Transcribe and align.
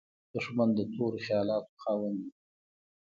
دښمن 0.33 0.69
د 0.75 0.79
تورو 0.93 1.17
خیالاتو 1.25 1.79
خاوند 1.81 2.17
وي 2.21 2.29